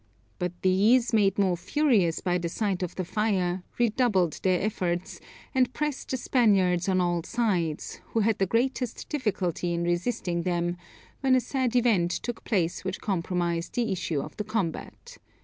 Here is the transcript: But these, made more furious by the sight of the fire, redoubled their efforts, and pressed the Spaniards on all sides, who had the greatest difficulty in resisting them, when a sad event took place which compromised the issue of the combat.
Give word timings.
But 0.39 0.53
these, 0.63 1.13
made 1.13 1.37
more 1.37 1.55
furious 1.55 2.21
by 2.21 2.39
the 2.39 2.49
sight 2.49 2.81
of 2.81 2.95
the 2.95 3.05
fire, 3.05 3.61
redoubled 3.77 4.39
their 4.41 4.59
efforts, 4.59 5.19
and 5.53 5.71
pressed 5.75 6.09
the 6.09 6.17
Spaniards 6.17 6.89
on 6.89 6.99
all 6.99 7.21
sides, 7.21 8.01
who 8.05 8.21
had 8.21 8.39
the 8.39 8.47
greatest 8.47 9.09
difficulty 9.09 9.75
in 9.75 9.83
resisting 9.83 10.41
them, 10.41 10.75
when 11.19 11.35
a 11.35 11.39
sad 11.39 11.75
event 11.75 12.09
took 12.09 12.43
place 12.43 12.83
which 12.83 12.99
compromised 12.99 13.75
the 13.75 13.91
issue 13.91 14.21
of 14.21 14.35
the 14.37 14.43
combat. 14.43 15.19